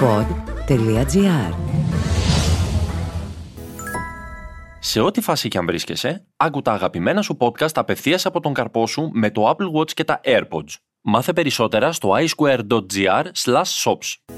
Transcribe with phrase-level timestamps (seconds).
[0.00, 1.54] pod.gr
[4.78, 8.86] Σε ό,τι φάση και αν βρίσκεσαι, άκου τα αγαπημένα σου podcast απευθείας από τον καρπό
[8.86, 10.74] σου με το Apple Watch και τα AirPods.
[11.00, 13.24] Μάθε περισσότερα στο iSquare.gr
[13.84, 14.34] shops.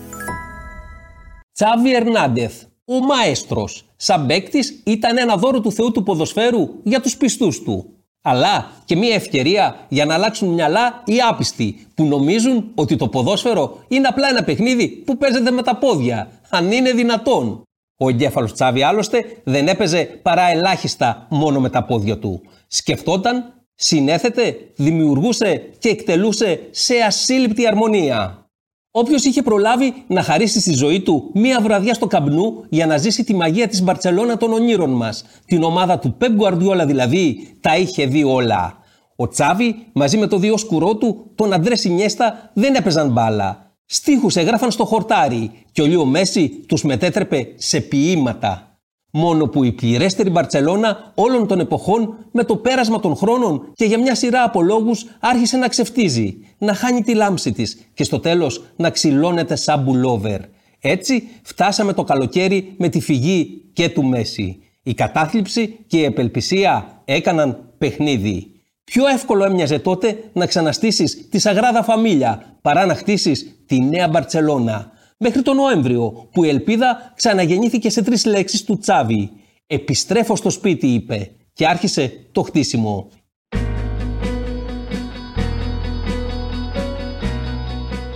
[1.53, 3.85] Τσάβι Ερνάντεθ, ο μαέστρος.
[3.97, 8.00] Σαν παίκτης ήταν ένα δώρο του Θεού του ποδοσφαίρου για τους πιστούς του.
[8.23, 13.85] Αλλά και μια ευκαιρία για να αλλάξουν μυαλά οι άπιστοι που νομίζουν ότι το ποδόσφαιρο
[13.89, 17.63] είναι απλά ένα παιχνίδι που παίζεται με τα πόδια, αν είναι δυνατόν.
[17.99, 22.43] Ο εγκέφαλος Τσάβη άλλωστε δεν έπαιζε παρά ελάχιστα μόνο με τα πόδια του.
[22.67, 28.50] Σκεφτόταν, συνέθετε, δημιουργούσε και εκτελούσε σε ασύλληπτη αρμονία.
[28.93, 33.25] Όποιος είχε προλάβει να χαρίσει στη ζωή του μία βραδιά στο καμπνού για να ζήσει
[33.25, 38.07] τη μαγεία της Μπαρσελόνα των ονείρων μας, την ομάδα του Πεπ Γκουαρδιόλα δηλαδή, τα είχε
[38.07, 38.79] δει όλα.
[39.17, 43.75] Ο Τσάβη μαζί με το δύο σκουρό του, τον Αντρέ Σινιέστα, δεν έπαιζαν μπάλα.
[43.87, 48.70] Στίχους έγραφαν στο χορτάρι και ο Λίο Μέση τους μετέτρεπε σε ποίηματα.
[49.11, 53.99] Μόνο που η πληρέστερη Μπαρτσελώνα όλων των εποχών με το πέρασμα των χρόνων και για
[53.99, 58.65] μια σειρά από λόγους άρχισε να ξεφτίζει, να χάνει τη λάμψη της και στο τέλος
[58.77, 60.41] να ξυλώνεται σαν μπουλόβερ.
[60.81, 64.63] Έτσι φτάσαμε το καλοκαίρι με τη φυγή και του Μέση.
[64.83, 68.51] Η κατάθλιψη και η επελπισία έκαναν παιχνίδι.
[68.85, 74.93] Πιο εύκολο έμοιαζε τότε να ξαναστήσεις τη Σαγράδα Φαμίλια παρά να χτίσεις τη νέα Μπαρτσελώνα
[75.23, 79.31] μέχρι τον Νοέμβριο, που η ελπίδα ξαναγεννήθηκε σε τρεις λέξεις του Τσάβη.
[79.67, 83.09] «Επιστρέφω στο σπίτι», είπε, και άρχισε το χτίσιμο.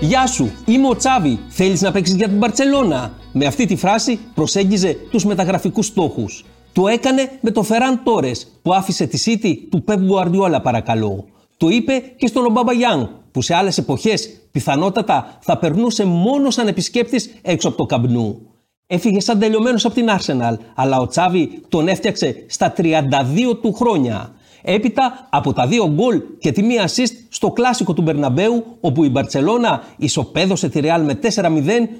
[0.01, 4.19] «Γεια σου, είμαι ο Τσάβη, θέλεις να παίξεις για την Μπαρτσελώνα» Με αυτή τη φράση
[4.35, 6.45] προσέγγιζε τους μεταγραφικούς στόχους.
[6.73, 11.25] Το έκανε με το Φεράν Τόρες που άφησε τη σίτη του Πεπ Γκουαρδιόλα παρακαλώ.
[11.57, 16.69] Το είπε και στον Ομπάμπα Γιάνγκ που σε άλλες εποχές πιθανότατα θα περνούσε μόνο σαν
[16.69, 18.41] επισκέπτης έξω από το καμπνού.
[18.87, 24.35] Έφυγε σαν τελειωμένος από την Arsenal, αλλά ο Τσάβη τον έφτιαξε στα 32 του χρόνια.
[24.63, 29.09] Έπειτα από τα δύο γκολ και τη μία assist στο κλάσικο του Μπερναμπέου, όπου η
[29.09, 31.49] Μπαρτσελώνα ισοπαίδωσε τη Ρεάλ με 4-0,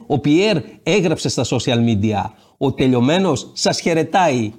[0.07, 2.31] ο Πιέρ έγραψε στα social media.
[2.59, 4.53] Ο τελειωμένος σας χαιρετάει.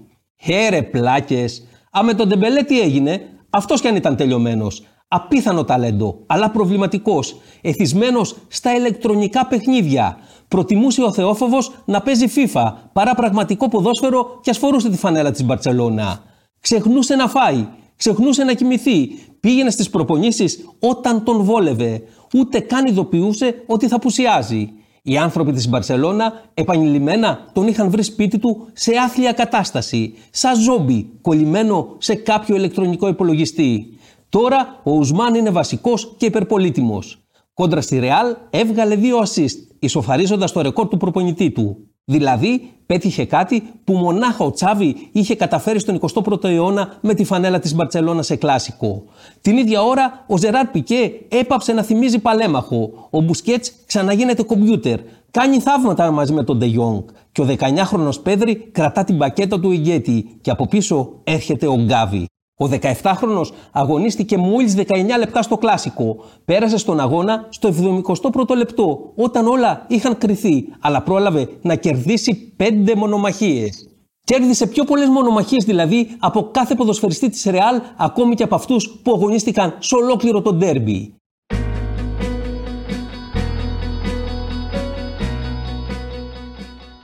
[0.44, 1.68] Χαίρε πλάκες.
[1.98, 4.84] Α με τον Ντεμπελέ τι έγινε, αυτός κι αν ήταν τελειωμένος.
[5.08, 10.18] Απίθανο ταλέντο, αλλά προβληματικός, εθισμένος στα ηλεκτρονικά παιχνίδια.
[10.48, 16.24] Προτιμούσε ο Θεόφοβος να παίζει FIFA παρά πραγματικό ποδόσφαιρο και ασφορούσε τη φανέλα της Μπαρσελόνα.
[16.60, 19.08] Ξεχνούσε να φάει, ξεχνούσε να κοιμηθεί,
[19.40, 22.02] πήγαινε στις προπονήσεις όταν τον βόλευε,
[22.34, 24.70] ούτε καν ειδοποιούσε ότι θα πουσιάζει.
[25.08, 31.10] Οι άνθρωποι της Μπαρσελώνα επανειλημμένα τον είχαν βρει σπίτι του σε άθλια κατάσταση, σαν ζόμπι
[31.22, 33.95] κολλημένο σε κάποιο ηλεκτρονικό υπολογιστή.
[34.36, 37.20] Τώρα ο Ουσμάν είναι βασικός και υπερπολίτημος.
[37.54, 41.78] Κόντρα στη Ρεάλ έβγαλε δύο assist, ισοφαρίζοντας το ρεκόρ του προπονητή του.
[42.06, 47.60] Δηλαδή, πέτυχε κάτι που μονάχα ο Τσάβη είχε καταφέρει στον 21ο αιώνα με τη φανέλα
[47.60, 49.04] της Μπαρτσελώνα σε κλάσικο.
[49.42, 53.08] Την ίδια ώρα, ο Ζεράρ Πικέ έπαψε να θυμίζει παλέμαχο.
[53.10, 55.00] Ο Μπουσκέτς ξαναγίνεται κομπιούτερ.
[55.32, 57.04] Κάνει θαύματα μαζί με τον Ντεγιόνγκ.
[57.32, 60.38] Και ο 19χρονος Πέδρη κρατά την πακέτα του ηγέτη.
[60.42, 62.26] Και από πίσω έρχεται ο Γκάβι.
[62.58, 64.84] Ο 17χρονος αγωνίστηκε μόλις 19
[65.20, 66.16] λεπτά στο κλάσικο.
[66.46, 72.94] Πέρασε στον αγώνα στο 71ο λεπτό, όταν όλα είχαν κρυθεί, αλλά πρόλαβε να κερδίσει 5
[72.96, 73.90] μονομαχίες.
[74.24, 79.12] Κέρδισε πιο πολλές μονομαχίες δηλαδή από κάθε ποδοσφαιριστή της Ρεάλ, ακόμη και από αυτούς που
[79.12, 81.16] αγωνίστηκαν σε ολόκληρο το ντέρμπι.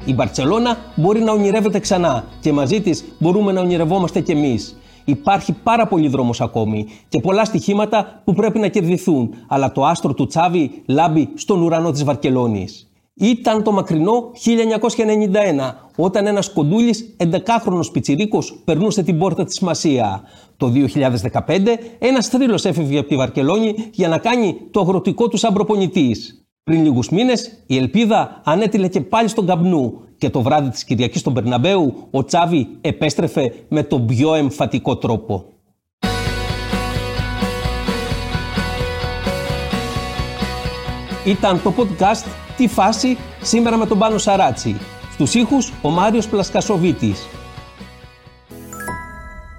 [0.05, 4.75] Η Μπαρτσελώνα μπορεί να ονειρεύεται ξανά και μαζί της μπορούμε να ονειρευόμαστε κι εμείς.
[5.05, 10.13] Υπάρχει πάρα πολύ δρόμος ακόμη και πολλά στοιχήματα που πρέπει να κερδιθούν, αλλά το άστρο
[10.13, 12.91] του Τσάβη λάμπει στον ουρανό της Βαρκελόνης.
[13.13, 20.21] Ήταν το μακρινό 1991, όταν ένας κοντούλης 11χρονος πιτσιρίκος περνούσε την πόρτα της Μασία.
[20.57, 25.53] Το 2015 ένας θρύλος έφευγε από τη Βαρκελόνη για να κάνει το αγροτικό του σαν
[25.53, 26.45] προπονητής.
[26.63, 31.19] Πριν λίγους μήνες η ελπίδα ανέτειλε και πάλι στον καπνού και το βράδυ της Κυριακής
[31.19, 35.45] στον Περναμπέου ο Τσάβη επέστρεφε με τον πιο εμφατικό τρόπο.
[41.25, 42.25] Ήταν το podcast
[42.57, 44.75] «Τι φάση» σήμερα με τον Πάνο Σαράτσι.
[45.11, 47.27] Στους ήχους ο Μάριος Πλασκασοβίτης.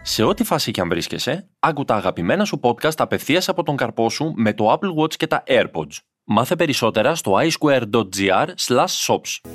[0.03, 4.11] Σε ό,τι φάση και αν βρίσκεσαι, άκου τα αγαπημένα σου podcast απευθείας από τον καρπό
[4.11, 6.12] σου με το Apple Watch και τα AirPods.
[6.25, 8.47] Μάθε περισσότερα στο iSquare.gr
[9.07, 9.51] shops.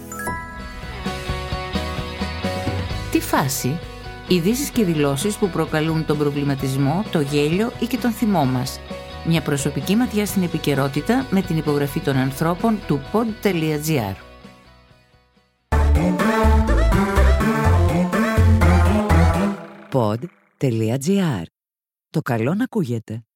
[3.12, 3.80] Τι φάση,
[4.28, 8.80] ειδήσεις και δηλώσεις που προκαλούν τον προβληματισμό, το γέλιο ή και τον θυμό μας.
[9.26, 14.16] Μια προσωπική ματιά στην επικαιρότητα με την υπογραφή των ανθρώπων του pod.gr.
[19.92, 21.44] Pod.gr.
[22.10, 23.27] Το καλό να ακούγεται.